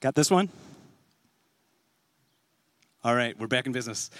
Got 0.00 0.14
this 0.14 0.30
one? 0.30 0.50
All 3.02 3.14
right, 3.14 3.38
we're 3.38 3.46
back 3.46 3.64
in 3.66 3.72
business. 3.72 4.10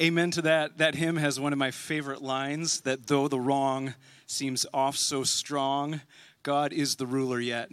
Amen 0.00 0.30
to 0.32 0.42
that. 0.42 0.78
That 0.78 0.94
hymn 0.94 1.16
has 1.16 1.40
one 1.40 1.52
of 1.52 1.58
my 1.58 1.72
favorite 1.72 2.22
lines 2.22 2.82
that 2.82 3.08
though 3.08 3.26
the 3.26 3.40
wrong 3.40 3.94
seems 4.26 4.66
off 4.72 4.96
so 4.96 5.24
strong, 5.24 6.00
God 6.44 6.72
is 6.72 6.94
the 6.94 7.06
ruler 7.06 7.40
yet. 7.40 7.70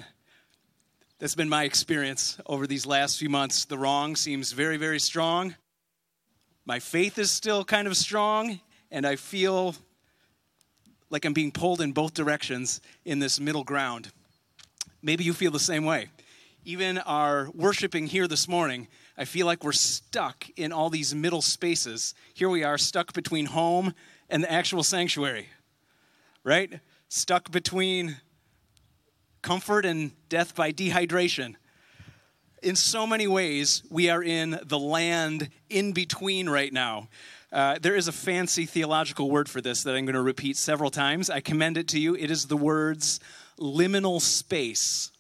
That's 1.20 1.36
been 1.36 1.48
my 1.48 1.64
experience 1.64 2.40
over 2.48 2.66
these 2.66 2.88
last 2.88 3.20
few 3.20 3.30
months. 3.30 3.66
The 3.66 3.78
wrong 3.78 4.16
seems 4.16 4.52
very, 4.52 4.78
very 4.78 5.00
strong. 5.00 5.56
My 6.66 6.80
faith 6.80 7.20
is 7.20 7.30
still 7.30 7.64
kind 7.64 7.88
of 7.88 7.96
strong, 7.96 8.60
and 8.90 9.06
I 9.06 9.16
feel 9.16 9.76
like 11.12 11.26
I'm 11.26 11.34
being 11.34 11.52
pulled 11.52 11.82
in 11.82 11.92
both 11.92 12.16
directions 12.16 12.82
in 13.06 13.20
this 13.20 13.40
middle 13.40 13.64
ground. 13.64 14.12
Maybe 15.04 15.24
you 15.24 15.34
feel 15.34 15.52
the 15.52 15.60
same 15.60 15.86
way. 15.86 16.10
Even 16.64 17.00
our 17.00 17.50
worshiping 17.56 18.06
here 18.06 18.28
this 18.28 18.48
morning, 18.48 18.88
I 19.18 19.26
feel 19.26 19.48
like 19.48 19.64
we're 19.64 19.72
stuck 19.72 20.48
in 20.56 20.72
all 20.72 20.92
these 20.92 21.16
middle 21.16 21.42
spaces. 21.42 22.14
Here 22.36 22.50
we 22.50 22.64
are, 22.64 22.78
stuck 22.78 23.14
between 23.14 23.48
home 23.48 23.96
and 24.30 24.44
the 24.44 24.52
actual 24.52 24.84
sanctuary, 24.84 25.50
right? 26.44 26.80
Stuck 27.08 27.50
between 27.50 28.18
comfort 29.42 29.86
and 29.86 30.12
death 30.30 30.54
by 30.54 30.72
dehydration. 30.72 31.56
In 32.62 32.76
so 32.76 33.08
many 33.08 33.28
ways, 33.28 33.82
we 33.90 34.12
are 34.12 34.24
in 34.24 34.60
the 34.64 34.78
land 34.78 35.50
in 35.68 35.94
between 35.94 36.48
right 36.48 36.72
now. 36.72 37.10
Uh, 37.52 37.80
there 37.82 37.96
is 37.96 38.08
a 38.08 38.12
fancy 38.12 38.68
theological 38.68 39.32
word 39.32 39.50
for 39.50 39.62
this 39.62 39.82
that 39.82 39.96
I'm 39.96 40.06
going 40.06 40.14
to 40.14 40.22
repeat 40.22 40.58
several 40.58 40.92
times. 40.92 41.32
I 41.32 41.40
commend 41.40 41.78
it 41.78 41.88
to 41.90 42.00
you. 42.00 42.16
It 42.16 42.30
is 42.30 42.46
the 42.46 42.56
words 42.56 43.20
liminal 43.60 44.22
space. 44.22 45.12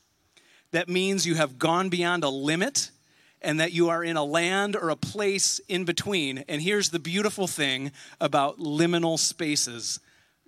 That 0.72 0.90
means 0.90 1.26
you 1.26 1.36
have 1.36 1.60
gone 1.60 1.90
beyond 1.90 2.24
a 2.24 2.30
limit 2.30 2.92
and 3.42 3.60
that 3.60 3.74
you 3.74 3.90
are 3.90 4.04
in 4.04 4.18
a 4.18 4.24
land 4.24 4.76
or 4.76 4.90
a 4.90 4.96
place 4.96 5.60
in 5.68 5.84
between. 5.84 6.46
And 6.48 6.62
here's 6.62 6.90
the 6.90 7.00
beautiful 7.00 7.48
thing 7.48 7.92
about 8.20 8.60
liminal 8.60 9.18
spaces 9.18 10.00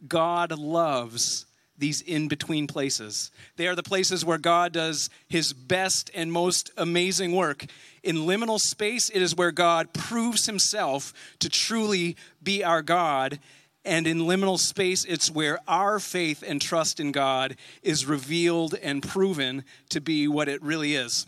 God 0.08 0.58
loves 0.58 1.46
these 1.78 2.02
in 2.02 2.28
between 2.28 2.68
places. 2.68 3.32
They 3.56 3.68
are 3.68 3.76
the 3.76 3.84
places 3.84 4.24
where 4.24 4.38
God 4.38 4.74
does 4.74 5.10
his 5.28 5.54
best 5.54 6.12
and 6.14 6.32
most 6.32 6.72
amazing 6.78 7.34
work. 7.34 7.66
In 8.04 8.18
liminal 8.18 8.60
space, 8.60 9.10
it 9.10 9.22
is 9.22 9.36
where 9.36 9.52
God 9.52 9.92
proves 9.94 10.46
himself 10.46 11.14
to 11.40 11.50
truly 11.50 12.16
be 12.42 12.64
our 12.64 12.82
God. 12.82 13.40
And 13.86 14.08
in 14.08 14.20
liminal 14.20 14.58
space, 14.58 15.04
it's 15.04 15.30
where 15.30 15.60
our 15.68 16.00
faith 16.00 16.44
and 16.46 16.62
trust 16.62 17.00
in 17.00 17.12
God 17.12 17.58
is 17.82 18.06
revealed 18.06 18.76
and 18.82 19.04
proven 19.04 19.66
to 19.90 20.00
be 20.00 20.28
what 20.28 20.48
it 20.48 20.62
really 20.62 20.96
is. 20.96 21.28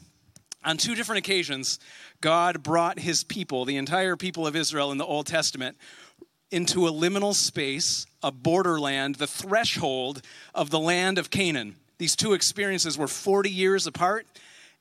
On 0.64 0.78
two 0.78 0.96
different 0.96 1.20
occasions, 1.20 1.80
God 2.22 2.64
brought 2.64 3.00
his 3.00 3.24
people, 3.24 3.66
the 3.66 3.78
entire 3.78 4.16
people 4.16 4.48
of 4.48 4.56
Israel 4.56 4.92
in 4.92 4.98
the 4.98 5.06
Old 5.06 5.28
Testament, 5.28 5.78
into 6.50 6.88
a 6.88 6.92
liminal 6.92 7.34
space, 7.34 8.08
a 8.24 8.32
borderland, 8.32 9.16
the 9.16 9.28
threshold 9.28 10.22
of 10.54 10.70
the 10.70 10.80
land 10.80 11.18
of 11.18 11.30
Canaan. 11.30 11.76
These 11.98 12.16
two 12.16 12.34
experiences 12.34 12.98
were 12.98 13.08
40 13.08 13.50
years 13.50 13.86
apart, 13.86 14.26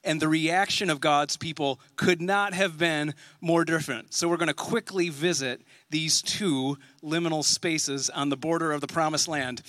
and 0.03 0.20
the 0.20 0.28
reaction 0.28 0.91
of 0.91 1.00
God's 1.00 1.36
people 1.36 1.81
could 1.97 2.22
not 2.22 2.55
have 2.55 2.78
been 2.78 3.14
more 3.41 3.64
different. 3.64 4.14
So, 4.14 4.28
we're 4.28 4.36
going 4.36 4.48
to 4.48 4.55
quickly 4.55 5.09
visit 5.09 5.62
these 5.95 6.20
two 6.20 6.77
liminal 7.05 7.45
spaces 7.45 8.11
on 8.11 8.28
the 8.28 8.37
border 8.37 8.73
of 8.73 8.81
the 8.81 8.87
promised 8.89 9.28
land. 9.28 9.62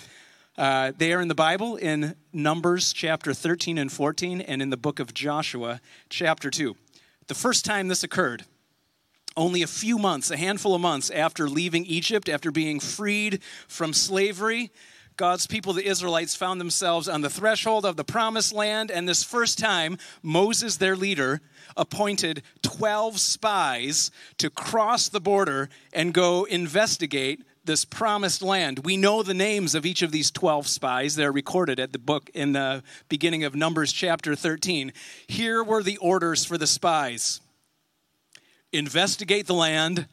Uh, 0.58 0.92
they 0.98 1.14
are 1.14 1.22
in 1.22 1.28
the 1.28 1.36
Bible 1.36 1.76
in 1.76 2.16
Numbers 2.34 2.94
chapter 2.94 3.31
13 3.31 3.78
and 3.78 3.92
14, 3.92 4.42
and 4.42 4.59
in 4.59 4.72
the 4.72 4.78
book 4.78 5.00
of 5.00 5.14
Joshua 5.14 5.80
chapter 6.09 6.50
2. 6.50 6.76
The 7.28 7.36
first 7.36 7.64
time 7.64 7.90
this 7.90 8.03
occurred, 8.03 8.44
only 9.38 9.62
a 9.62 9.68
few 9.68 10.00
months, 10.00 10.31
a 10.31 10.38
handful 10.38 10.73
of 10.73 10.81
months 10.81 11.12
after 11.12 11.48
leaving 11.48 11.86
Egypt, 11.86 12.28
after 12.28 12.50
being 12.50 12.80
freed 12.80 13.44
from 13.68 13.94
slavery, 13.94 14.72
God's 15.18 15.48
people, 15.48 15.74
the 15.74 15.88
Israelites, 15.88 16.36
found 16.36 16.59
themselves 16.59 17.08
on 17.08 17.22
the 17.22 17.30
threshold 17.30 17.86
of 17.86 17.96
the 17.96 18.03
promised 18.03 18.53
land. 18.53 18.92
And 18.92 19.08
this 19.08 19.24
first 19.24 19.58
time, 19.58 19.98
Moses, 20.22 20.78
their 20.78 20.96
leader, 20.96 21.42
appointed 21.78 22.44
12 22.64 23.20
spies 23.20 24.12
to 24.38 24.50
cross 24.50 25.08
the 25.08 25.22
border 25.22 25.70
and 25.94 26.14
go 26.14 26.44
investigate 26.44 27.44
this 27.64 27.86
promised 27.86 28.42
land. 28.42 28.86
We 28.86 28.98
know 28.98 29.24
the 29.24 29.34
names 29.34 29.74
of 29.74 29.86
each 29.86 30.02
of 30.02 30.12
these 30.12 30.31
12 30.31 30.68
spies. 30.68 31.16
They're 31.16 31.31
recorded 31.31 31.80
at 31.80 31.94
the 31.94 32.00
book 32.00 32.30
in 32.34 32.52
the 32.52 32.84
beginning 33.09 33.44
of 33.44 33.56
Numbers 33.56 33.92
chapter 33.92 34.36
13. 34.36 34.94
Here 35.28 35.64
were 35.64 35.81
the 35.81 35.98
orders 35.98 36.46
for 36.46 36.58
the 36.58 36.68
spies 36.68 37.42
investigate 38.72 39.48
the 39.48 39.54
land 39.54 40.08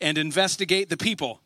and 0.00 0.18
investigate 0.18 0.88
the 0.88 0.96
people. 0.96 1.40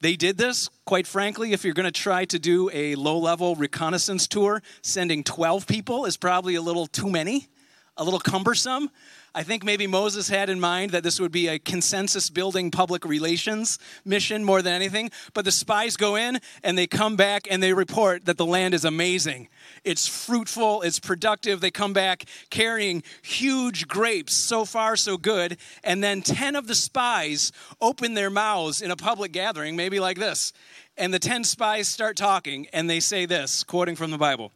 They 0.00 0.14
did 0.14 0.38
this, 0.38 0.70
quite 0.84 1.08
frankly, 1.08 1.52
if 1.52 1.64
you're 1.64 1.74
going 1.74 1.84
to 1.84 1.90
try 1.90 2.24
to 2.26 2.38
do 2.38 2.70
a 2.72 2.94
low 2.94 3.18
level 3.18 3.56
reconnaissance 3.56 4.28
tour, 4.28 4.62
sending 4.80 5.24
12 5.24 5.66
people 5.66 6.04
is 6.04 6.16
probably 6.16 6.54
a 6.54 6.62
little 6.62 6.86
too 6.86 7.10
many, 7.10 7.48
a 7.96 8.04
little 8.04 8.20
cumbersome. 8.20 8.90
I 9.34 9.42
think 9.42 9.62
maybe 9.62 9.86
Moses 9.86 10.28
had 10.28 10.48
in 10.48 10.58
mind 10.58 10.92
that 10.92 11.02
this 11.02 11.20
would 11.20 11.30
be 11.30 11.48
a 11.48 11.58
consensus 11.58 12.30
building 12.30 12.70
public 12.70 13.04
relations 13.04 13.78
mission 14.04 14.42
more 14.42 14.62
than 14.62 14.72
anything. 14.72 15.10
But 15.34 15.44
the 15.44 15.52
spies 15.52 15.96
go 15.96 16.16
in 16.16 16.40
and 16.62 16.78
they 16.78 16.86
come 16.86 17.14
back 17.14 17.46
and 17.50 17.62
they 17.62 17.72
report 17.72 18.24
that 18.24 18.38
the 18.38 18.46
land 18.46 18.72
is 18.72 18.84
amazing. 18.84 19.48
It's 19.84 20.08
fruitful, 20.08 20.82
it's 20.82 20.98
productive. 20.98 21.60
They 21.60 21.70
come 21.70 21.92
back 21.92 22.24
carrying 22.50 23.02
huge 23.22 23.86
grapes. 23.86 24.32
So 24.32 24.64
far, 24.64 24.96
so 24.96 25.18
good. 25.18 25.58
And 25.84 26.02
then 26.02 26.22
10 26.22 26.56
of 26.56 26.66
the 26.66 26.74
spies 26.74 27.52
open 27.80 28.14
their 28.14 28.30
mouths 28.30 28.80
in 28.80 28.90
a 28.90 28.96
public 28.96 29.32
gathering, 29.32 29.76
maybe 29.76 30.00
like 30.00 30.18
this. 30.18 30.52
And 30.96 31.12
the 31.12 31.18
10 31.18 31.44
spies 31.44 31.86
start 31.86 32.16
talking 32.16 32.66
and 32.72 32.88
they 32.88 33.00
say 33.00 33.26
this, 33.26 33.62
quoting 33.62 33.94
from 33.94 34.10
the 34.10 34.18
Bible 34.18 34.52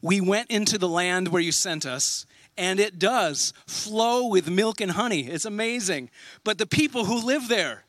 We 0.00 0.20
went 0.20 0.50
into 0.50 0.78
the 0.78 0.88
land 0.88 1.28
where 1.28 1.42
you 1.42 1.52
sent 1.52 1.84
us 1.84 2.26
and 2.58 2.80
it 2.80 2.98
does 2.98 3.54
flow 3.66 4.26
with 4.26 4.50
milk 4.50 4.80
and 4.80 4.90
honey. 4.90 5.20
It's 5.28 5.44
amazing. 5.44 6.10
But 6.42 6.58
the 6.58 6.66
people 6.66 7.04
who 7.04 7.24
live 7.24 7.48
there, 7.48 7.84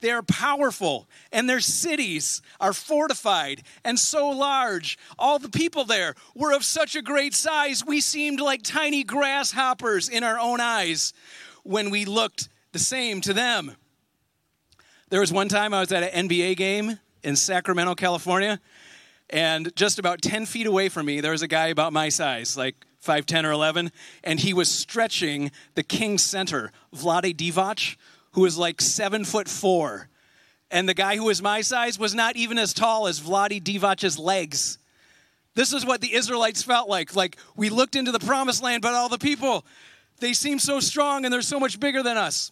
they 0.00 0.10
are 0.10 0.22
powerful, 0.22 1.06
and 1.32 1.48
their 1.48 1.60
cities 1.60 2.42
are 2.58 2.72
fortified 2.72 3.62
and 3.84 3.98
so 3.98 4.28
large. 4.30 4.98
All 5.18 5.38
the 5.38 5.50
people 5.50 5.84
there 5.84 6.14
were 6.34 6.52
of 6.52 6.64
such 6.64 6.96
a 6.96 7.02
great 7.02 7.34
size, 7.34 7.84
we 7.84 8.00
seemed 8.00 8.40
like 8.40 8.62
tiny 8.62 9.04
grasshoppers 9.04 10.08
in 10.08 10.24
our 10.24 10.38
own 10.38 10.60
eyes 10.60 11.12
when 11.62 11.90
we 11.90 12.04
looked 12.04 12.48
the 12.72 12.78
same 12.78 13.20
to 13.20 13.34
them. 13.34 13.76
There 15.10 15.20
was 15.20 15.32
one 15.32 15.48
time 15.48 15.72
I 15.72 15.80
was 15.80 15.92
at 15.92 16.02
an 16.02 16.28
NBA 16.28 16.56
game 16.56 16.98
in 17.22 17.36
Sacramento, 17.36 17.94
California, 17.94 18.60
and 19.28 19.74
just 19.76 19.98
about 19.98 20.22
10 20.22 20.46
feet 20.46 20.66
away 20.66 20.88
from 20.88 21.06
me, 21.06 21.20
there 21.20 21.32
was 21.32 21.42
a 21.42 21.48
guy 21.48 21.66
about 21.66 21.92
my 21.92 22.08
size, 22.08 22.56
like 22.56 22.85
5, 23.06 23.24
10, 23.24 23.46
or 23.46 23.52
11, 23.52 23.92
and 24.24 24.40
he 24.40 24.52
was 24.52 24.68
stretching 24.68 25.52
the 25.74 25.82
King's 25.82 26.22
center, 26.22 26.72
Vlade 26.94 27.36
Divac, 27.36 27.96
who 28.32 28.42
was 28.42 28.58
like 28.58 28.82
seven 28.82 29.24
foot 29.24 29.48
four. 29.48 30.08
And 30.70 30.88
the 30.88 30.94
guy 30.94 31.16
who 31.16 31.24
was 31.24 31.40
my 31.40 31.60
size 31.60 31.98
was 31.98 32.14
not 32.14 32.36
even 32.36 32.58
as 32.58 32.74
tall 32.74 33.06
as 33.06 33.20
Vlade 33.20 33.62
Divac's 33.62 34.18
legs. 34.18 34.78
This 35.54 35.72
is 35.72 35.86
what 35.86 36.00
the 36.00 36.12
Israelites 36.12 36.62
felt 36.62 36.88
like. 36.88 37.14
Like 37.14 37.36
we 37.54 37.70
looked 37.70 37.96
into 37.96 38.10
the 38.12 38.18
promised 38.18 38.62
land, 38.62 38.82
but 38.82 38.92
all 38.92 39.08
the 39.08 39.18
people, 39.18 39.64
they 40.18 40.32
seem 40.32 40.58
so 40.58 40.80
strong 40.80 41.24
and 41.24 41.32
they're 41.32 41.42
so 41.42 41.60
much 41.60 41.78
bigger 41.78 42.02
than 42.02 42.16
us. 42.16 42.50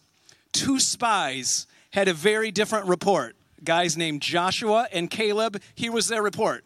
Two 0.52 0.78
spies 0.78 1.66
had 1.90 2.06
a 2.06 2.14
very 2.14 2.52
different 2.52 2.86
report. 2.86 3.34
Guys 3.62 3.96
named 3.96 4.22
Joshua 4.22 4.86
and 4.92 5.10
Caleb, 5.10 5.60
here 5.74 5.90
was 5.90 6.06
their 6.06 6.22
report. 6.22 6.64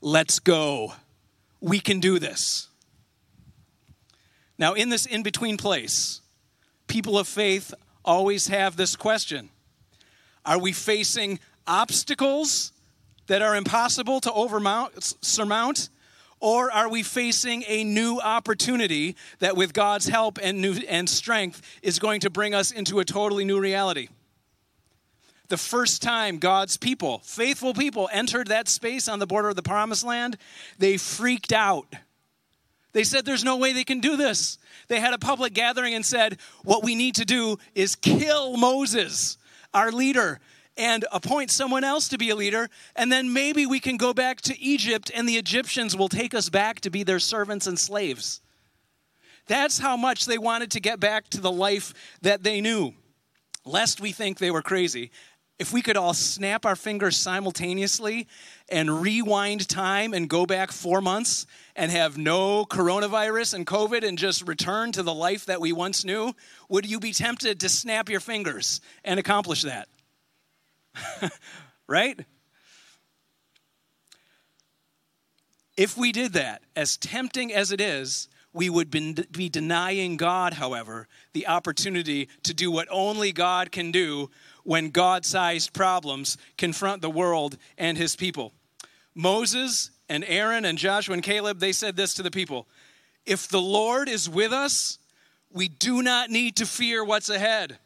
Let's 0.00 0.38
go. 0.38 0.94
We 1.60 1.80
can 1.80 2.00
do 2.00 2.18
this. 2.18 2.68
Now, 4.62 4.74
in 4.74 4.90
this 4.90 5.06
in 5.06 5.24
between 5.24 5.56
place, 5.56 6.20
people 6.86 7.18
of 7.18 7.26
faith 7.26 7.74
always 8.04 8.46
have 8.46 8.76
this 8.76 8.94
question 8.94 9.50
Are 10.46 10.56
we 10.60 10.70
facing 10.70 11.40
obstacles 11.66 12.70
that 13.26 13.42
are 13.42 13.56
impossible 13.56 14.20
to 14.20 14.30
overmount, 14.30 15.16
surmount? 15.20 15.88
Or 16.38 16.70
are 16.70 16.88
we 16.88 17.02
facing 17.02 17.64
a 17.66 17.82
new 17.82 18.20
opportunity 18.20 19.16
that, 19.40 19.56
with 19.56 19.72
God's 19.72 20.06
help 20.06 20.38
and, 20.40 20.60
new, 20.60 20.76
and 20.88 21.08
strength, 21.08 21.60
is 21.82 21.98
going 21.98 22.20
to 22.20 22.30
bring 22.30 22.54
us 22.54 22.70
into 22.70 23.00
a 23.00 23.04
totally 23.04 23.44
new 23.44 23.58
reality? 23.58 24.10
The 25.48 25.56
first 25.56 26.02
time 26.02 26.38
God's 26.38 26.76
people, 26.76 27.18
faithful 27.24 27.74
people, 27.74 28.08
entered 28.12 28.46
that 28.46 28.68
space 28.68 29.08
on 29.08 29.18
the 29.18 29.26
border 29.26 29.48
of 29.48 29.56
the 29.56 29.62
promised 29.62 30.04
land, 30.04 30.36
they 30.78 30.98
freaked 30.98 31.52
out 31.52 31.86
they 32.92 33.04
said 33.04 33.24
there's 33.24 33.44
no 33.44 33.56
way 33.56 33.72
they 33.72 33.84
can 33.84 34.00
do 34.00 34.16
this. 34.16 34.58
They 34.88 35.00
had 35.00 35.14
a 35.14 35.18
public 35.18 35.54
gathering 35.54 35.94
and 35.94 36.04
said, 36.04 36.38
What 36.64 36.84
we 36.84 36.94
need 36.94 37.14
to 37.16 37.24
do 37.24 37.58
is 37.74 37.96
kill 37.96 38.56
Moses, 38.56 39.38
our 39.72 39.90
leader, 39.90 40.40
and 40.76 41.04
appoint 41.12 41.50
someone 41.50 41.84
else 41.84 42.08
to 42.08 42.18
be 42.18 42.30
a 42.30 42.36
leader. 42.36 42.68
And 42.96 43.10
then 43.10 43.32
maybe 43.32 43.66
we 43.66 43.80
can 43.80 43.96
go 43.96 44.12
back 44.12 44.40
to 44.42 44.60
Egypt 44.60 45.10
and 45.14 45.28
the 45.28 45.36
Egyptians 45.36 45.96
will 45.96 46.08
take 46.08 46.34
us 46.34 46.48
back 46.48 46.80
to 46.80 46.90
be 46.90 47.02
their 47.02 47.18
servants 47.18 47.66
and 47.66 47.78
slaves. 47.78 48.40
That's 49.46 49.78
how 49.78 49.96
much 49.96 50.26
they 50.26 50.38
wanted 50.38 50.70
to 50.72 50.80
get 50.80 51.00
back 51.00 51.28
to 51.30 51.40
the 51.40 51.50
life 51.50 51.94
that 52.22 52.42
they 52.42 52.60
knew. 52.60 52.94
Lest 53.64 54.00
we 54.00 54.12
think 54.12 54.38
they 54.38 54.50
were 54.50 54.62
crazy, 54.62 55.10
if 55.58 55.72
we 55.72 55.82
could 55.82 55.96
all 55.96 56.14
snap 56.14 56.66
our 56.66 56.74
fingers 56.74 57.16
simultaneously 57.16 58.26
and 58.68 59.02
rewind 59.02 59.68
time 59.68 60.12
and 60.14 60.28
go 60.28 60.46
back 60.46 60.72
four 60.72 61.00
months 61.00 61.46
and 61.76 61.90
have 61.90 62.18
no 62.18 62.64
coronavirus 62.64 63.54
and 63.54 63.66
COVID 63.66 64.06
and 64.06 64.18
just 64.18 64.46
return 64.48 64.92
to 64.92 65.02
the 65.02 65.14
life 65.14 65.46
that 65.46 65.60
we 65.60 65.72
once 65.72 66.04
knew, 66.04 66.32
would 66.68 66.84
you 66.84 66.98
be 66.98 67.12
tempted 67.12 67.60
to 67.60 67.68
snap 67.68 68.08
your 68.08 68.20
fingers 68.20 68.80
and 69.04 69.20
accomplish 69.20 69.62
that? 69.62 69.88
right? 71.86 72.18
If 75.76 75.96
we 75.96 76.12
did 76.12 76.34
that, 76.34 76.62
as 76.76 76.96
tempting 76.96 77.52
as 77.52 77.72
it 77.72 77.80
is, 77.80 78.28
we 78.52 78.68
would 78.68 78.90
be 78.90 79.48
denying 79.48 80.16
God, 80.16 80.54
however, 80.54 81.08
the 81.32 81.46
opportunity 81.46 82.28
to 82.42 82.52
do 82.52 82.70
what 82.70 82.88
only 82.90 83.32
God 83.32 83.72
can 83.72 83.90
do 83.90 84.30
when 84.64 84.90
God 84.90 85.24
sized 85.24 85.72
problems 85.72 86.36
confront 86.58 87.02
the 87.02 87.10
world 87.10 87.56
and 87.78 87.96
his 87.96 88.14
people. 88.14 88.52
Moses 89.14 89.90
and 90.08 90.24
Aaron 90.24 90.64
and 90.64 90.76
Joshua 90.76 91.14
and 91.14 91.22
Caleb, 91.22 91.58
they 91.58 91.72
said 91.72 91.96
this 91.96 92.14
to 92.14 92.22
the 92.22 92.30
people 92.30 92.68
If 93.24 93.48
the 93.48 93.60
Lord 93.60 94.08
is 94.08 94.28
with 94.28 94.52
us, 94.52 94.98
we 95.50 95.68
do 95.68 96.02
not 96.02 96.30
need 96.30 96.56
to 96.56 96.66
fear 96.66 97.04
what's 97.04 97.30
ahead. 97.30 97.78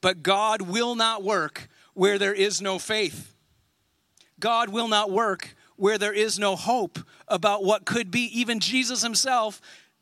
But 0.00 0.22
God 0.22 0.62
will 0.62 0.94
not 0.94 1.22
work 1.22 1.68
where 1.94 2.18
there 2.18 2.34
is 2.34 2.62
no 2.62 2.78
faith. 2.78 3.34
God 4.38 4.70
will 4.70 4.88
not 4.88 5.10
work 5.10 5.54
where 5.80 5.96
there 5.96 6.12
is 6.12 6.38
no 6.38 6.56
hope 6.56 6.98
about 7.26 7.64
what 7.64 7.86
could 7.86 8.10
be. 8.10 8.28
Even 8.38 8.60
Jesus 8.60 9.02
himself 9.02 9.60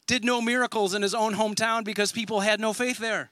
did 0.08 0.25
no 0.25 0.40
miracles 0.40 0.92
in 0.92 1.02
his 1.02 1.14
own 1.14 1.34
hometown 1.34 1.84
because 1.84 2.10
people 2.10 2.40
had 2.40 2.58
no 2.58 2.72
faith 2.72 2.98
there. 2.98 3.30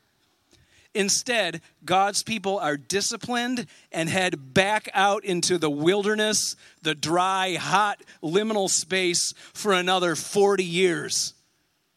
Instead, 0.94 1.60
God's 1.84 2.22
people 2.22 2.58
are 2.58 2.76
disciplined 2.76 3.66
and 3.90 4.08
head 4.08 4.54
back 4.54 4.88
out 4.94 5.24
into 5.24 5.58
the 5.58 5.68
wilderness, 5.68 6.56
the 6.82 6.94
dry, 6.94 7.56
hot, 7.56 8.00
liminal 8.22 8.70
space 8.70 9.34
for 9.52 9.72
another 9.72 10.14
40 10.14 10.64
years. 10.64 11.34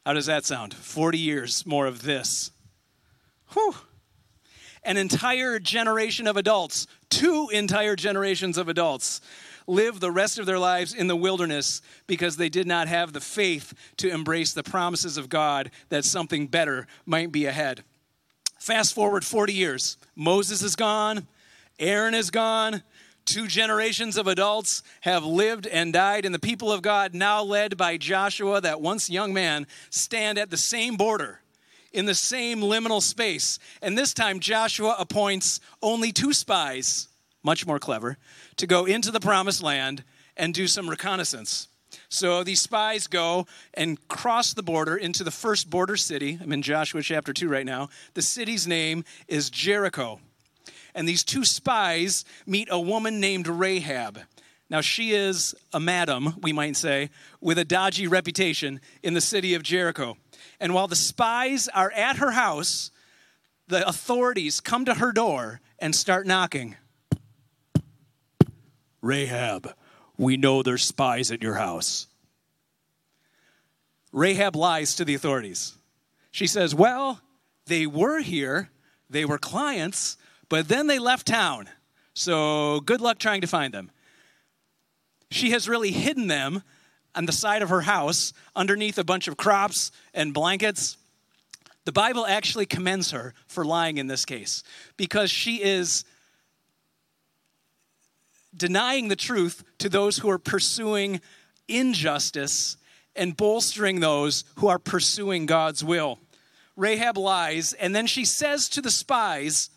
How 0.05 0.13
does 0.13 0.25
that 0.25 0.45
sound? 0.45 0.73
40 0.73 1.17
years 1.17 1.65
more 1.65 1.85
of 1.85 2.01
this. 2.01 2.51
Whew. 3.53 3.75
An 4.83 4.97
entire 4.97 5.59
generation 5.59 6.25
of 6.27 6.35
adults, 6.37 6.87
two 7.09 7.49
entire 7.53 7.95
generations 7.95 8.57
of 8.57 8.67
adults 8.67 9.21
live 9.69 9.99
the 9.99 10.11
rest 10.11 10.39
of 10.39 10.45
their 10.45 10.59
lives 10.59 10.93
in 10.93 11.07
the 11.07 11.15
wilderness 11.15 11.81
because 12.07 12.37
they 12.37 12.49
did 12.49 12.67
not 12.67 12.87
have 12.87 13.13
the 13.13 13.21
faith 13.21 13.73
to 13.97 14.09
embrace 14.09 14.53
the 14.53 14.63
promises 14.63 15.17
of 15.17 15.29
God 15.29 15.71
that 15.89 16.05
something 16.05 16.47
better 16.47 16.87
might 17.05 17.31
be 17.31 17.45
ahead. 17.45 17.83
Fast 18.59 18.93
forward 18.93 19.23
40 19.23 19.53
years. 19.53 19.97
Moses 20.15 20.61
is 20.61 20.75
gone, 20.75 21.27
Aaron 21.79 22.13
is 22.13 22.31
gone. 22.31 22.83
Two 23.25 23.47
generations 23.47 24.17
of 24.17 24.25
adults 24.25 24.81
have 25.01 25.23
lived 25.23 25.67
and 25.67 25.93
died, 25.93 26.25
and 26.25 26.33
the 26.33 26.39
people 26.39 26.71
of 26.71 26.81
God, 26.81 27.13
now 27.13 27.43
led 27.43 27.77
by 27.77 27.95
Joshua, 27.95 28.59
that 28.59 28.81
once 28.81 29.07
young 29.07 29.33
man, 29.33 29.67
stand 29.91 30.39
at 30.39 30.49
the 30.49 30.57
same 30.57 30.95
border 30.95 31.41
in 31.93 32.05
the 32.05 32.15
same 32.15 32.61
liminal 32.61 33.01
space. 33.01 33.59
And 33.81 33.97
this 33.97 34.13
time, 34.13 34.39
Joshua 34.39 34.95
appoints 34.97 35.59
only 35.81 36.11
two 36.11 36.33
spies, 36.33 37.07
much 37.43 37.65
more 37.65 37.79
clever, 37.79 38.17
to 38.57 38.67
go 38.67 38.85
into 38.85 39.11
the 39.11 39.19
promised 39.19 39.63
land 39.63 40.03
and 40.35 40.53
do 40.53 40.67
some 40.67 40.89
reconnaissance. 40.89 41.67
So 42.09 42.43
these 42.43 42.61
spies 42.61 43.07
go 43.07 43.47
and 43.73 44.07
cross 44.07 44.53
the 44.53 44.63
border 44.63 44.95
into 44.95 45.23
the 45.23 45.31
first 45.31 45.69
border 45.69 45.97
city. 45.97 46.37
I'm 46.41 46.51
in 46.51 46.61
Joshua 46.61 47.01
chapter 47.01 47.33
2 47.33 47.47
right 47.49 47.65
now. 47.65 47.89
The 48.13 48.21
city's 48.21 48.67
name 48.67 49.03
is 49.27 49.49
Jericho. 49.49 50.19
And 50.93 51.07
these 51.07 51.23
two 51.23 51.45
spies 51.45 52.25
meet 52.45 52.67
a 52.71 52.79
woman 52.79 53.19
named 53.19 53.47
Rahab. 53.47 54.19
Now, 54.69 54.81
she 54.81 55.11
is 55.11 55.55
a 55.73 55.79
madam, 55.79 56.35
we 56.41 56.53
might 56.53 56.75
say, 56.75 57.09
with 57.41 57.57
a 57.57 57.65
dodgy 57.65 58.05
reputation 58.05 58.81
in 59.01 59.15
the 59.15 59.21
city 59.21 59.55
of 59.55 59.63
Jericho. 59.63 60.15
And 60.59 60.75
while 60.75 60.87
the 60.87 60.95
spies 60.95 61.67
are 61.69 61.91
at 61.91 62.17
her 62.17 62.31
house, 62.31 62.91
the 63.67 63.87
authorities 63.87 64.61
come 64.61 64.85
to 64.85 64.95
her 64.95 65.11
door 65.11 65.61
and 65.79 65.95
start 65.95 66.27
knocking. 66.27 66.75
Rahab, 69.01 69.73
we 70.17 70.37
know 70.37 70.61
there's 70.61 70.83
spies 70.83 71.31
at 71.31 71.41
your 71.41 71.55
house. 71.55 72.07
Rahab 74.11 74.55
lies 74.55 74.95
to 74.95 75.05
the 75.05 75.15
authorities. 75.15 75.77
She 76.31 76.47
says, 76.47 76.75
Well, 76.75 77.21
they 77.67 77.85
were 77.85 78.19
here, 78.19 78.69
they 79.09 79.25
were 79.25 79.37
clients, 79.37 80.17
but 80.49 80.67
then 80.67 80.87
they 80.87 80.99
left 80.99 81.27
town. 81.27 81.69
So 82.13 82.81
good 82.81 83.01
luck 83.01 83.19
trying 83.19 83.41
to 83.41 83.47
find 83.47 83.73
them. 83.73 83.91
She 85.31 85.51
has 85.51 85.69
really 85.69 85.91
hidden 85.91 86.27
them 86.27 86.63
on 87.15 87.25
the 87.25 87.31
side 87.31 87.61
of 87.61 87.69
her 87.69 87.81
house 87.81 88.33
underneath 88.55 88.97
a 88.97 89.03
bunch 89.03 89.27
of 89.27 89.37
crops 89.37 89.91
and 90.13 90.33
blankets. 90.33 90.97
The 91.85 91.91
Bible 91.91 92.25
actually 92.25 92.65
commends 92.65 93.11
her 93.11 93.33
for 93.47 93.63
lying 93.63 93.97
in 93.97 94.07
this 94.07 94.25
case 94.25 94.63
because 94.97 95.31
she 95.31 95.61
is 95.61 96.03
denying 98.55 99.07
the 99.07 99.15
truth 99.15 99.63
to 99.79 99.89
those 99.89 100.17
who 100.17 100.29
are 100.29 100.39
pursuing 100.39 101.21
injustice 101.67 102.77
and 103.15 103.35
bolstering 103.35 103.99
those 103.99 104.43
who 104.55 104.67
are 104.67 104.79
pursuing 104.79 105.45
God's 105.45 105.83
will. 105.83 106.19
Rahab 106.75 107.17
lies, 107.17 107.73
and 107.73 107.93
then 107.93 108.07
she 108.07 108.23
says 108.25 108.69
to 108.69 108.81
the 108.81 108.91
spies, 108.91 109.69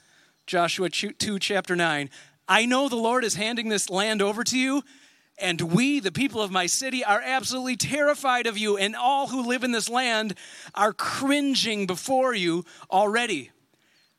Joshua 0.47 0.89
2, 0.89 1.39
chapter 1.39 1.75
9, 1.75 2.09
I 2.49 2.67
know 2.67 2.89
the 2.89 2.97
Lord 2.97 3.25
is 3.25 3.35
handing 3.35 3.69
this 3.69 3.91
land 3.91 4.23
over 4.23 4.45
to 4.45 4.59
you, 4.59 4.83
and 5.39 5.61
we, 5.61 5.99
the 5.99 6.13
people 6.13 6.41
of 6.41 6.53
my 6.53 6.67
city, 6.67 7.05
are 7.05 7.21
absolutely 7.21 7.77
terrified 7.77 8.47
of 8.47 8.59
you, 8.59 8.77
and 8.77 8.95
all 8.95 9.29
who 9.29 9.49
live 9.49 9.65
in 9.65 9.73
this 9.73 9.89
land 9.89 10.35
are 10.75 10.93
cringing 10.93 11.87
before 11.87 12.35
you 12.35 12.65
already. 12.91 13.51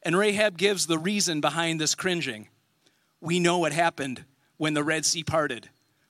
And 0.02 0.18
Rahab 0.18 0.58
gives 0.58 0.88
the 0.88 0.98
reason 0.98 1.40
behind 1.40 1.80
this 1.80 1.96
cringing. 1.96 2.50
We 3.22 3.40
know 3.40 3.60
what 3.60 3.72
happened 3.72 4.26
when 4.64 4.74
the 4.74 4.82
Red 4.82 5.06
Sea 5.06 5.26
parted. 5.26 5.68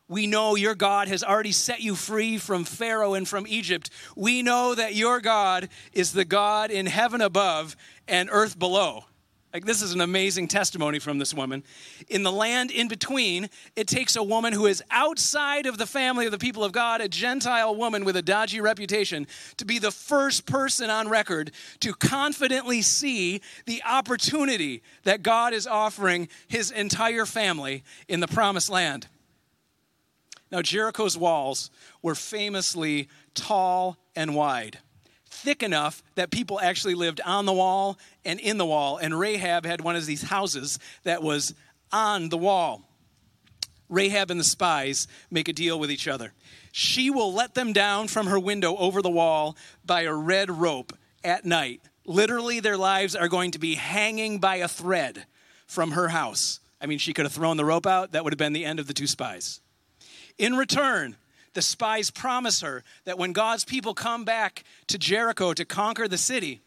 We 0.07 0.27
know 0.27 0.53
your 0.55 0.75
God 0.75 1.07
has 1.07 1.23
already 1.23 1.51
set 1.51 1.81
you 1.81 1.95
free 1.95 2.37
from 2.37 2.65
Pharaoh 2.65 3.15
and 3.15 3.27
from 3.27 3.47
Egypt. 3.47 3.89
We 4.15 4.43
know 4.43 4.75
that 4.75 4.93
your 4.93 5.21
God 5.21 5.69
is 5.91 6.13
the 6.13 6.23
God 6.23 6.69
in 6.69 6.85
heaven 6.85 7.19
above 7.19 7.75
and 8.07 8.29
earth 8.31 8.59
below. 8.59 9.05
Like, 9.53 9.65
this 9.65 9.83
is 9.83 9.93
an 9.93 10.01
amazing 10.01 10.47
testimony 10.47 10.97
from 10.97 11.19
this 11.19 11.31
woman. 11.31 11.63
In 12.09 12.23
the 12.23 12.31
land 12.31 12.71
in 12.71 12.87
between, 12.87 13.51
it 13.75 13.87
takes 13.87 14.15
a 14.15 14.23
woman 14.23 14.51
who 14.51 14.65
is 14.65 14.81
outside 14.89 15.67
of 15.67 15.77
the 15.77 15.85
family 15.85 16.25
of 16.25 16.31
the 16.31 16.39
people 16.39 16.63
of 16.63 16.71
God, 16.71 17.01
a 17.01 17.07
Gentile 17.07 17.75
woman 17.75 18.03
with 18.03 18.17
a 18.17 18.23
dodgy 18.23 18.61
reputation, 18.61 19.27
to 19.57 19.65
be 19.65 19.77
the 19.77 19.91
first 19.91 20.47
person 20.47 20.89
on 20.89 21.07
record 21.07 21.51
to 21.81 21.93
confidently 21.93 22.81
see 22.81 23.41
the 23.67 23.83
opportunity 23.83 24.81
that 25.03 25.21
God 25.21 25.53
is 25.53 25.67
offering 25.67 26.29
his 26.47 26.71
entire 26.71 27.27
family 27.27 27.83
in 28.07 28.21
the 28.21 28.27
promised 28.27 28.69
land. 28.69 29.07
Now, 30.51 30.63
Jericho's 30.63 31.15
walls 31.15 31.69
were 32.01 32.15
famously 32.15 33.07
tall 33.35 33.97
and 34.15 34.33
wide 34.33 34.79
thick 35.43 35.61
enough 35.61 36.01
that 36.15 36.31
people 36.31 36.59
actually 36.59 36.95
lived 36.95 37.19
on 37.25 37.45
the 37.45 37.53
wall 37.53 37.99
and 38.23 38.39
in 38.39 38.57
the 38.57 38.65
wall. 38.65 38.97
And 38.97 39.19
Rahab 39.19 39.65
had 39.65 39.81
one 39.81 39.95
of 39.95 40.05
these 40.05 40.23
houses 40.23 40.79
that 41.03 41.21
was 41.21 41.53
on 41.91 42.29
the 42.29 42.37
wall. 42.37 42.81
Rahab 43.89 44.31
and 44.31 44.39
the 44.39 44.45
spies 44.45 45.07
make 45.29 45.47
a 45.47 45.53
deal 45.53 45.77
with 45.77 45.91
each 45.91 46.07
other. 46.07 46.31
She 46.71 47.09
will 47.09 47.33
let 47.33 47.53
them 47.53 47.73
down 47.73 48.07
from 48.07 48.27
her 48.27 48.39
window 48.39 48.75
over 48.77 49.01
the 49.01 49.09
wall 49.09 49.55
by 49.85 50.01
a 50.01 50.13
red 50.13 50.49
rope 50.49 50.93
at 51.23 51.45
night. 51.45 51.81
Literally, 52.05 52.59
their 52.59 52.77
lives 52.77 53.15
are 53.15 53.27
going 53.27 53.51
to 53.51 53.59
be 53.59 53.75
hanging 53.75 54.39
by 54.39 54.57
a 54.57 54.67
thread 54.67 55.25
from 55.67 55.91
her 55.91 56.07
house. 56.07 56.59
I 56.81 56.85
mean, 56.85 56.97
she 56.97 57.13
could 57.13 57.25
have 57.25 57.33
thrown 57.33 57.57
the 57.57 57.65
rope 57.65 57.85
out, 57.85 58.13
that 58.13 58.23
would 58.23 58.33
have 58.33 58.37
been 58.37 58.53
the 58.53 58.65
end 58.65 58.79
of 58.79 58.87
the 58.87 58.93
two 58.93 59.07
spies. 59.07 59.61
In 60.37 60.55
return, 60.55 61.15
the 61.53 61.61
spies 61.61 62.09
promise 62.09 62.61
her 62.61 62.83
that 63.05 63.17
when 63.17 63.33
God's 63.33 63.65
people 63.65 63.93
come 63.93 64.25
back 64.25 64.63
to 64.87 64.97
Jericho 64.97 65.53
to 65.53 65.65
conquer 65.65 66.07
the 66.07 66.17
city, 66.17 66.61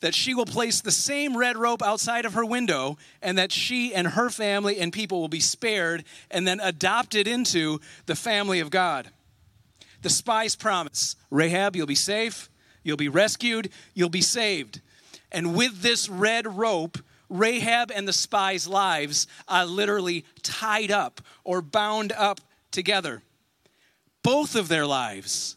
that 0.00 0.14
she 0.14 0.34
will 0.34 0.46
place 0.46 0.80
the 0.80 0.92
same 0.92 1.36
red 1.36 1.56
rope 1.56 1.82
outside 1.82 2.24
of 2.24 2.34
her 2.34 2.44
window 2.44 2.96
and 3.20 3.36
that 3.36 3.50
she 3.50 3.92
and 3.94 4.06
her 4.08 4.30
family 4.30 4.78
and 4.78 4.92
people 4.92 5.20
will 5.20 5.28
be 5.28 5.40
spared 5.40 6.04
and 6.30 6.46
then 6.46 6.60
adopted 6.60 7.26
into 7.26 7.80
the 8.06 8.14
family 8.14 8.60
of 8.60 8.70
God. 8.70 9.10
The 10.02 10.10
spies 10.10 10.54
promise 10.54 11.16
Rahab, 11.30 11.74
you'll 11.74 11.86
be 11.86 11.96
safe, 11.96 12.48
you'll 12.84 12.96
be 12.96 13.08
rescued, 13.08 13.70
you'll 13.94 14.08
be 14.08 14.22
saved. 14.22 14.80
And 15.32 15.56
with 15.56 15.82
this 15.82 16.08
red 16.08 16.46
rope, 16.56 16.98
Rahab 17.28 17.90
and 17.94 18.06
the 18.06 18.12
spies' 18.12 18.68
lives 18.68 19.26
are 19.48 19.66
literally 19.66 20.24
tied 20.42 20.92
up 20.92 21.20
or 21.44 21.60
bound 21.60 22.12
up 22.12 22.40
together 22.70 23.22
both 24.22 24.54
of 24.54 24.68
their 24.68 24.86
lives 24.86 25.56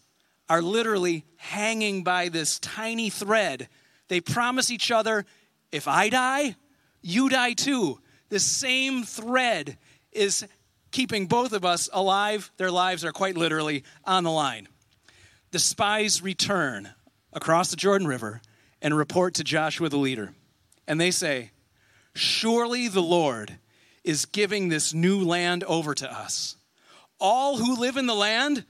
are 0.50 0.62
literally 0.62 1.26
hanging 1.38 2.04
by 2.04 2.30
this 2.30 2.60
tiny 2.60 3.10
thread. 3.10 3.70
They 4.08 4.20
promise 4.20 4.70
each 4.70 4.92
other, 4.92 5.26
if 5.72 5.88
I 5.88 6.10
die, 6.10 6.56
you 7.02 7.30
die 7.30 7.54
too. 7.54 8.00
The 8.30 8.40
same 8.40 9.04
thread 9.04 9.78
is 10.12 10.46
keeping 10.92 11.28
both 11.28 11.54
of 11.54 11.66
us 11.66 11.90
alive. 11.92 12.52
Their 12.58 12.72
lives 12.72 13.06
are 13.06 13.12
quite 13.12 13.38
literally 13.38 13.84
on 14.06 14.24
the 14.24 14.32
line. 14.32 14.68
The 15.52 15.60
spies 15.60 16.22
return 16.22 16.90
across 17.34 17.72
the 17.72 17.78
Jordan 17.78 18.08
River 18.08 18.42
and 18.82 18.96
report 18.96 19.36
to 19.36 19.44
Joshua 19.44 19.90
the 19.90 19.98
leader. 19.98 20.34
And 20.88 21.00
they 21.00 21.12
say, 21.12 21.52
Surely 22.14 22.88
the 22.88 23.02
Lord 23.02 23.58
is 24.04 24.26
giving 24.26 24.70
this 24.70 24.94
new 24.94 25.24
land 25.24 25.64
over 25.64 25.94
to 25.96 26.12
us. 26.12 26.58
All 27.22 27.58
who 27.58 27.80
live 27.80 27.96
in 27.96 28.08
the 28.08 28.16
land 28.16 28.66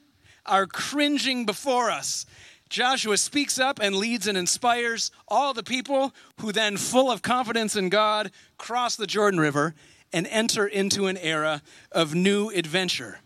are 0.46 0.68
cringing 0.68 1.46
before 1.46 1.90
us. 1.90 2.26
Joshua 2.70 3.18
speaks 3.18 3.58
up 3.58 3.80
and 3.82 3.96
leads 3.96 4.28
and 4.28 4.38
inspires 4.38 5.10
all 5.28 5.54
the 5.54 5.64
people 5.64 6.14
who 6.40 6.52
then, 6.52 6.78
full 6.78 7.10
of 7.10 7.22
confidence 7.22 7.76
in 7.76 7.90
God, 7.90 8.32
cross 8.58 8.96
the 8.96 9.08
Jordan 9.08 9.40
River 9.40 9.74
and 10.14 10.28
enter 10.28 10.68
into 10.68 11.08
an 11.08 11.18
era 11.18 11.62
of 11.92 12.14
new 12.14 12.50
adventure. 12.50 13.20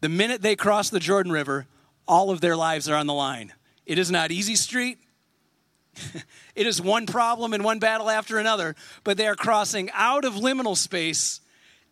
The 0.00 0.08
minute 0.08 0.42
they 0.42 0.56
cross 0.56 0.90
the 0.90 1.00
Jordan 1.00 1.32
River, 1.32 1.66
all 2.08 2.30
of 2.30 2.40
their 2.40 2.56
lives 2.56 2.88
are 2.88 2.96
on 2.96 3.06
the 3.06 3.14
line. 3.14 3.52
It 3.86 3.98
is 3.98 4.10
not 4.10 4.30
easy 4.30 4.56
street. 4.56 4.98
it 6.54 6.66
is 6.66 6.80
one 6.80 7.06
problem 7.06 7.52
and 7.52 7.64
one 7.64 7.78
battle 7.78 8.10
after 8.10 8.38
another, 8.38 8.74
but 9.04 9.16
they 9.16 9.26
are 9.26 9.36
crossing 9.36 9.90
out 9.92 10.24
of 10.24 10.34
liminal 10.34 10.76
space 10.76 11.40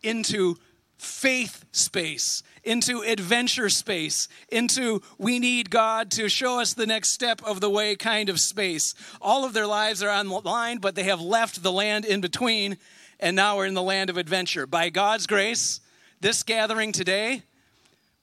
into 0.01 0.55
faith 0.99 1.65
space, 1.71 2.43
into 2.63 3.01
adventure 3.01 3.69
space, 3.69 4.27
into 4.49 5.01
we 5.17 5.39
need 5.39 5.69
God 5.69 6.11
to 6.11 6.29
show 6.29 6.59
us 6.59 6.73
the 6.73 6.85
next 6.85 7.09
step 7.09 7.41
of 7.43 7.61
the 7.61 7.69
way 7.69 7.95
kind 7.95 8.29
of 8.29 8.39
space. 8.39 8.93
All 9.21 9.45
of 9.45 9.53
their 9.53 9.67
lives 9.67 10.03
are 10.03 10.11
on 10.11 10.27
the 10.27 10.39
line, 10.39 10.77
but 10.77 10.95
they 10.95 11.03
have 11.03 11.21
left 11.21 11.63
the 11.63 11.71
land 11.71 12.05
in 12.05 12.21
between 12.21 12.77
and 13.19 13.35
now 13.35 13.57
we're 13.57 13.65
in 13.65 13.73
the 13.73 13.83
land 13.83 14.09
of 14.09 14.17
adventure. 14.17 14.65
By 14.65 14.89
God's 14.89 15.27
grace, 15.27 15.81
this 16.21 16.43
gathering 16.43 16.91
today, 16.91 17.43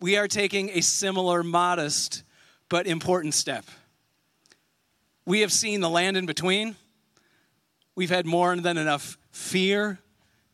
we 0.01 0.17
are 0.17 0.29
taking 0.29 0.71
a 0.71 0.81
similar 0.81 1.43
modest 1.43 2.23
but 2.69 2.87
important 2.87 3.35
step. 3.35 3.67
We 5.27 5.41
have 5.41 5.53
seen 5.53 5.81
the 5.81 5.91
land 5.91 6.17
in 6.17 6.25
between. 6.25 6.77
We've 7.95 8.11
had 8.11 8.27
more 8.27 8.57
than 8.57 8.79
enough 8.79 9.19
fear, 9.33 9.99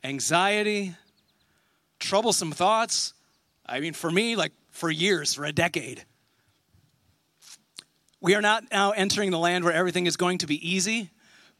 anxiety, 0.02 0.95
troublesome 2.02 2.52
thoughts. 2.52 3.14
I 3.64 3.80
mean, 3.80 3.94
for 3.94 4.11
me, 4.11 4.37
like 4.37 4.52
for 4.71 4.90
years, 4.90 5.35
for 5.35 5.44
a 5.44 5.52
decade. 5.52 6.04
We 8.21 8.35
are 8.35 8.42
not 8.42 8.64
now 8.71 8.90
entering 8.90 9.30
the 9.30 9.38
land 9.38 9.64
where 9.64 9.73
everything 9.73 10.06
is 10.06 10.16
going 10.16 10.38
to 10.38 10.47
be 10.47 10.68
easy, 10.68 11.11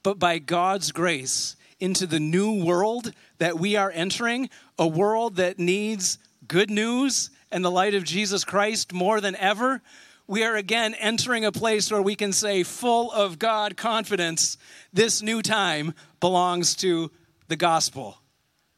but 0.03 0.19
by 0.19 0.39
God's 0.39 0.93
grace, 0.93 1.57
into 1.81 2.07
the 2.07 2.21
new 2.21 2.65
world 2.65 3.13
that 3.39 3.59
we 3.59 3.75
are 3.75 3.91
entering, 3.91 4.49
a 4.79 4.87
world 4.87 5.37
that 5.37 5.59
needs 5.59 6.19
good 6.47 6.71
news 6.71 7.31
and 7.51 7.65
the 7.65 7.71
light 7.71 7.95
of 7.95 8.05
Jesus 8.05 8.45
Christ 8.45 8.93
more 8.93 9.21
than 9.21 9.35
ever, 9.37 9.83
we 10.29 10.45
are 10.45 10.55
again 10.55 10.95
entering 10.95 11.45
a 11.45 11.51
place 11.51 11.91
where 11.91 12.01
we 12.01 12.15
can 12.15 12.33
say, 12.33 12.63
full 12.63 13.11
of 13.11 13.41
God 13.41 13.77
confidence, 13.77 14.57
this 14.93 15.23
new 15.23 15.43
time 15.43 15.93
belongs 16.21 16.77
to 16.77 17.11
the 17.49 17.57
gospel, 17.57 18.19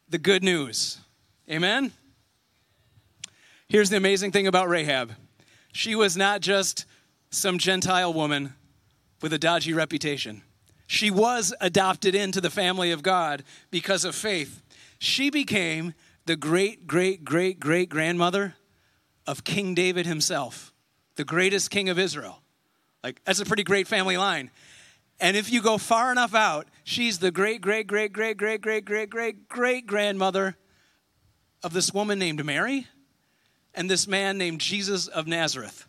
the 0.09 0.17
good 0.17 0.43
news. 0.43 0.97
Amen? 1.49 1.91
Here's 3.67 3.89
the 3.89 3.97
amazing 3.97 4.31
thing 4.31 4.47
about 4.47 4.69
Rahab 4.69 5.13
she 5.71 5.93
was 5.93 6.15
not 6.15 6.41
just 6.41 6.85
some 7.31 7.57
Gentile 7.57 8.13
woman 8.13 8.53
with 9.21 9.33
a 9.33 9.37
dodgy 9.37 9.73
reputation. 9.73 10.41
She 10.87 11.11
was 11.11 11.53
adopted 11.59 12.15
into 12.15 12.39
the 12.39 12.49
family 12.49 12.91
of 12.91 13.03
God 13.03 13.43
because 13.71 14.05
of 14.05 14.15
faith. 14.15 14.61
She 14.99 15.29
became 15.29 15.93
the 16.25 16.35
great, 16.35 16.87
great, 16.87 17.25
great, 17.25 17.59
great 17.59 17.89
grandmother 17.89 18.55
of 19.27 19.43
King 19.43 19.73
David 19.73 20.05
himself, 20.05 20.73
the 21.15 21.25
greatest 21.25 21.71
king 21.71 21.89
of 21.89 21.99
Israel. 21.99 22.41
Like, 23.03 23.21
that's 23.25 23.39
a 23.39 23.45
pretty 23.45 23.63
great 23.63 23.87
family 23.87 24.15
line. 24.15 24.51
And 25.19 25.35
if 25.35 25.51
you 25.51 25.61
go 25.61 25.77
far 25.77 26.11
enough 26.11 26.33
out, 26.33 26.67
she's 26.83 27.19
the 27.19 27.31
great, 27.31 27.61
great, 27.61 27.87
great, 27.87 28.13
great, 28.13 28.37
great, 28.37 28.61
great, 28.61 28.85
great, 28.85 29.09
great, 29.09 29.49
great 29.49 29.87
grandmother 29.87 30.55
of 31.65 31.73
this 31.73 31.91
woman 31.91 32.19
named 32.19 32.45
Mary 32.45 32.85
and 33.73 33.89
this 33.89 34.07
man 34.07 34.37
named 34.37 34.61
Jesus 34.61 35.07
of 35.07 35.25
Nazareth. 35.25 35.87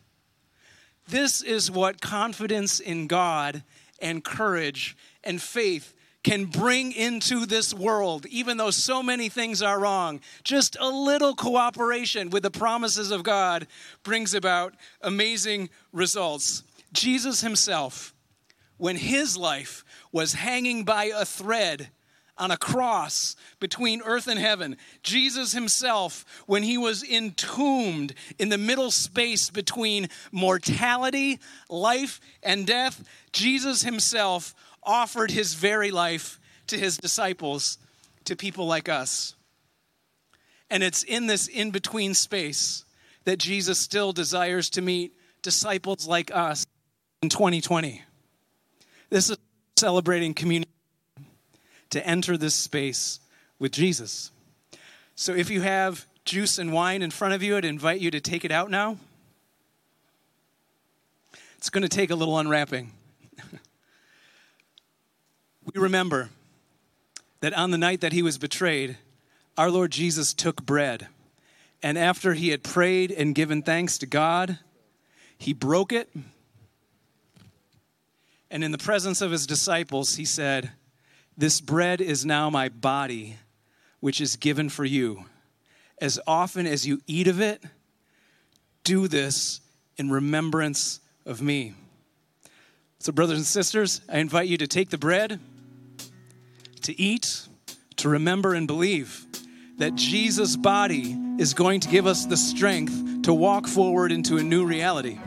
This 1.07 1.43
is 1.43 1.71
what 1.71 2.01
confidence 2.01 2.81
in 2.81 3.07
God 3.07 3.63
and 4.01 4.25
courage 4.25 4.97
and 5.23 5.41
faith 5.41 5.93
can 6.25 6.47
bring 6.47 6.93
into 6.93 7.45
this 7.45 7.75
world, 7.75 8.25
even 8.31 8.57
though 8.57 8.71
so 8.71 9.03
many 9.03 9.29
things 9.29 9.61
are 9.61 9.79
wrong. 9.79 10.21
Just 10.43 10.79
a 10.81 10.89
little 10.89 11.35
cooperation 11.35 12.31
with 12.31 12.43
the 12.43 12.51
promises 12.51 13.11
of 13.11 13.23
God 13.23 13.67
brings 14.03 14.33
about 14.33 14.75
amazing 15.03 15.69
results. 15.93 16.63
Jesus 16.95 17.43
himself, 17.43 18.15
when 18.79 18.97
his 18.97 19.37
life 19.37 19.85
was 20.11 20.33
hanging 20.33 20.85
by 20.85 21.13
a 21.15 21.27
thread 21.27 21.91
on 22.39 22.51
a 22.51 22.57
cross 22.57 23.37
between 23.61 24.03
earth 24.03 24.29
and 24.29 24.39
heaven. 24.39 24.77
Jesus 25.03 25.53
himself, 25.53 26.25
when 26.47 26.63
he 26.63 26.77
was 26.77 27.03
entombed 27.03 28.15
in 28.39 28.49
the 28.49 28.59
middle 28.59 28.91
space 28.91 29.51
between 29.51 30.09
mortality, 30.33 31.39
life, 31.69 32.21
and 32.43 32.67
death, 32.67 33.03
Jesus 33.33 33.83
himself 33.83 34.55
offered 34.83 35.31
his 35.31 35.55
very 35.55 35.91
life 35.91 36.39
to 36.67 36.79
his 36.79 36.97
disciples, 36.97 37.79
to 38.25 38.37
people 38.37 38.67
like 38.67 38.89
us. 38.89 39.35
And 40.71 40.83
it's 40.83 41.03
in 41.03 41.27
this 41.27 41.47
in 41.47 41.71
between 41.71 42.15
space 42.15 42.85
that 43.25 43.39
Jesus 43.39 43.79
still 43.79 44.13
desires 44.13 44.71
to 44.71 44.83
meet 44.83 45.13
disciples 45.43 46.07
like 46.07 46.35
us 46.35 46.67
in 47.23 47.29
2020. 47.29 48.03
This 49.11 49.31
is 49.31 49.39
celebrating 49.77 50.35
community 50.35 50.71
to 51.97 52.07
enter 52.07 52.37
this 52.37 52.55
space 52.55 53.21
with 53.59 53.73
Jesus. 53.73 54.31
So 55.15 55.35
if 55.35 55.51
you 55.51 55.63
have 55.63 56.07
juice 56.25 56.59
and 56.59 56.73
wine 56.73 57.03
in 57.03 57.11
front 57.11 57.35
of 57.35 57.43
you, 57.43 57.57
I'd 57.57 57.65
invite 57.65 58.01
you 58.01 58.11
to 58.11 58.21
take 58.21 58.45
it 58.45 58.51
out 58.51 58.71
now. 58.71 58.99
It's 61.57 61.71
going 61.71 61.83
to 61.83 61.89
take 61.89 62.11
a 62.11 62.15
little 62.15 62.39
unwrapping. 62.39 62.93
we 65.65 65.81
remember 65.81 66.29
that 67.41 67.55
on 67.55 67.71
the 67.71 67.79
night 67.79 68.03
that 68.03 68.13
he 68.13 68.23
was 68.23 68.39
betrayed, 68.39 68.99
our 69.57 69.71
Lord 69.71 69.91
Jesus 69.91 70.35
took 70.35 70.65
bread. 70.65 71.09
And 71.83 71.97
after 71.97 72.35
he 72.35 72.51
had 72.51 72.63
prayed 72.63 73.11
and 73.11 73.35
given 73.35 73.63
thanks 73.63 73.99
to 73.99 74.07
God, 74.07 74.59
he 75.39 75.53
broke 75.53 75.93
it. 75.93 76.11
And 78.51 78.63
in 78.63 78.71
the 78.71 78.79
presence 78.79 79.21
of 79.21 79.31
his 79.31 79.47
disciples, 79.47 80.17
he 80.17 80.25
said, 80.25 80.73
this 81.37 81.61
bread 81.61 82.01
is 82.01 82.25
now 82.25 82.51
my 82.51 82.69
body, 82.69 83.37
which 84.01 84.21
is 84.21 84.37
given 84.37 84.69
for 84.69 84.85
you. 84.85 85.25
As 86.01 86.19
often 86.27 86.67
as 86.67 86.87
you 86.87 87.01
eat 87.07 87.29
of 87.29 87.41
it, 87.41 87.63
do 88.85 89.09
this 89.09 89.61
in 89.97 90.11
remembrance 90.11 91.01
of 91.25 91.43
me. 91.43 91.75
So, 92.99 93.13
brothers 93.13 93.39
and 93.39 93.47
sisters, 93.47 94.01
I 94.09 94.19
invite 94.19 94.49
you 94.49 94.57
to 94.59 94.67
take 94.67 94.91
the 94.91 94.99
bread, 94.99 95.39
to 96.83 97.01
eat, 97.01 97.47
to 97.97 98.09
remember 98.09 98.55
and 98.55 98.67
believe 98.67 99.27
that 99.79 99.95
Jesus' 99.95 100.57
body 100.57 101.17
is 101.39 101.55
going 101.55 101.81
to 101.81 101.89
give 101.89 102.07
us 102.07 102.25
the 102.27 102.37
strength 102.37 103.23
to 103.23 103.35
walk 103.35 103.67
forward 103.67 104.13
into 104.13 104.39
a 104.39 104.43
new 104.43 104.65
reality. 104.65 105.19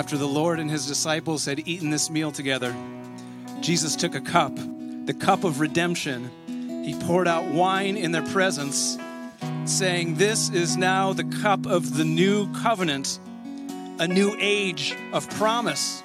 After 0.00 0.16
the 0.16 0.26
Lord 0.26 0.58
and 0.60 0.70
his 0.70 0.86
disciples 0.86 1.44
had 1.44 1.68
eaten 1.68 1.90
this 1.90 2.08
meal 2.08 2.32
together, 2.32 2.74
Jesus 3.60 3.94
took 3.94 4.14
a 4.14 4.20
cup, 4.22 4.56
the 5.04 5.12
cup 5.12 5.44
of 5.44 5.60
redemption. 5.60 6.30
He 6.86 6.98
poured 7.00 7.28
out 7.28 7.44
wine 7.52 7.98
in 7.98 8.10
their 8.10 8.24
presence, 8.28 8.96
saying, 9.66 10.14
This 10.14 10.48
is 10.48 10.78
now 10.78 11.12
the 11.12 11.24
cup 11.42 11.66
of 11.66 11.98
the 11.98 12.06
new 12.06 12.50
covenant, 12.62 13.20
a 13.98 14.08
new 14.08 14.34
age 14.38 14.96
of 15.12 15.28
promise, 15.28 16.02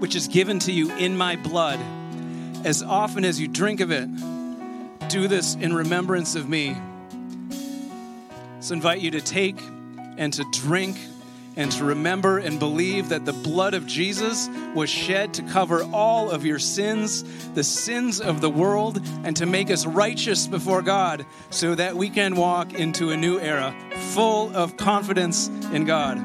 which 0.00 0.16
is 0.16 0.26
given 0.26 0.58
to 0.58 0.72
you 0.72 0.92
in 0.96 1.16
my 1.16 1.36
blood. 1.36 1.78
As 2.64 2.82
often 2.82 3.24
as 3.24 3.40
you 3.40 3.46
drink 3.46 3.78
of 3.78 3.92
it, 3.92 4.08
do 5.08 5.28
this 5.28 5.54
in 5.54 5.72
remembrance 5.72 6.34
of 6.34 6.48
me. 6.48 6.76
So, 8.58 8.74
invite 8.74 9.02
you 9.02 9.12
to 9.12 9.20
take 9.20 9.60
and 10.16 10.32
to 10.32 10.44
drink 10.50 10.98
and 11.58 11.72
to 11.72 11.84
remember 11.84 12.38
and 12.38 12.60
believe 12.60 13.08
that 13.08 13.24
the 13.24 13.32
blood 13.32 13.74
of 13.74 13.84
Jesus 13.84 14.48
was 14.76 14.88
shed 14.88 15.34
to 15.34 15.42
cover 15.42 15.82
all 15.92 16.30
of 16.30 16.46
your 16.46 16.60
sins, 16.60 17.24
the 17.54 17.64
sins 17.64 18.20
of 18.20 18.40
the 18.40 18.48
world, 18.48 19.00
and 19.24 19.36
to 19.36 19.44
make 19.44 19.68
us 19.68 19.84
righteous 19.84 20.46
before 20.46 20.82
God 20.82 21.26
so 21.50 21.74
that 21.74 21.96
we 21.96 22.10
can 22.10 22.36
walk 22.36 22.74
into 22.74 23.10
a 23.10 23.16
new 23.16 23.40
era 23.40 23.74
full 24.12 24.56
of 24.56 24.76
confidence 24.76 25.48
in 25.72 25.84
God. 25.84 26.16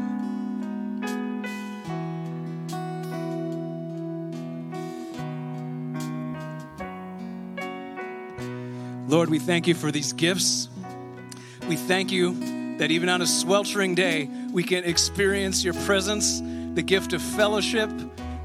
Lord, 9.10 9.32
we 9.32 9.40
thank 9.40 9.68
you 9.68 9.74
for 9.74 9.92
these 9.92 10.14
gifts. 10.14 10.70
We 11.68 11.76
thank 11.76 12.12
you 12.12 12.78
that 12.78 12.92
even 12.92 13.10
on 13.10 13.22
a 13.22 13.28
sweltering 13.28 13.96
day, 13.96 14.30
we 14.54 14.64
can 14.64 14.84
experience 14.84 15.64
your 15.64 15.74
presence, 15.74 16.40
the 16.76 16.84
gift 16.84 17.12
of 17.12 17.22
fellowship, 17.22 17.90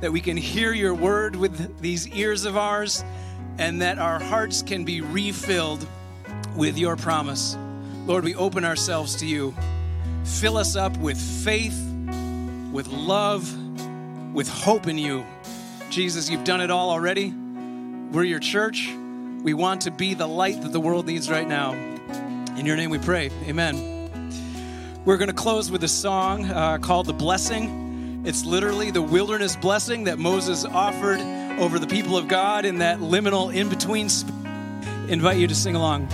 that 0.00 0.10
we 0.10 0.22
can 0.22 0.38
hear 0.38 0.72
your 0.72 0.94
word 0.94 1.36
with 1.36 1.80
these 1.80 2.08
ears 2.08 2.46
of 2.46 2.56
ours, 2.56 3.04
and 3.58 3.82
that 3.82 3.98
our 3.98 4.18
hearts 4.18 4.62
can 4.62 4.84
be 4.84 5.02
refilled 5.02 5.86
with 6.56 6.78
your 6.78 6.96
promise. 6.96 7.58
Lord, 8.06 8.24
we 8.24 8.34
open 8.34 8.64
ourselves 8.64 9.16
to 9.16 9.26
you. 9.26 9.54
Fill 10.24 10.56
us 10.56 10.76
up 10.76 10.96
with 10.96 11.18
faith, 11.18 11.78
with 12.72 12.86
love, 12.88 13.54
with 14.34 14.48
hope 14.48 14.86
in 14.86 14.96
you. 14.96 15.26
Jesus, 15.90 16.30
you've 16.30 16.44
done 16.44 16.62
it 16.62 16.70
all 16.70 16.88
already. 16.90 17.34
We're 18.12 18.24
your 18.24 18.38
church. 18.38 18.90
We 19.42 19.52
want 19.52 19.82
to 19.82 19.90
be 19.90 20.14
the 20.14 20.26
light 20.26 20.62
that 20.62 20.72
the 20.72 20.80
world 20.80 21.06
needs 21.06 21.30
right 21.30 21.46
now. 21.46 21.72
In 22.56 22.64
your 22.64 22.76
name 22.76 22.88
we 22.88 22.98
pray. 22.98 23.30
Amen. 23.46 23.97
We're 25.08 25.16
going 25.16 25.28
to 25.28 25.34
close 25.34 25.70
with 25.70 25.82
a 25.84 25.88
song 25.88 26.44
uh, 26.50 26.76
called 26.76 27.06
The 27.06 27.14
Blessing. 27.14 28.24
It's 28.26 28.44
literally 28.44 28.90
the 28.90 29.00
wilderness 29.00 29.56
blessing 29.56 30.04
that 30.04 30.18
Moses 30.18 30.66
offered 30.66 31.18
over 31.58 31.78
the 31.78 31.86
people 31.86 32.18
of 32.18 32.28
God 32.28 32.66
in 32.66 32.80
that 32.80 32.98
liminal 32.98 33.50
in 33.54 33.70
between. 33.70 34.10
Space. 34.10 34.30
Invite 35.08 35.38
you 35.38 35.46
to 35.46 35.54
sing 35.54 35.76
along. 35.76 36.08